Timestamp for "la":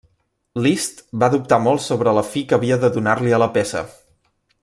2.19-2.25, 3.45-3.51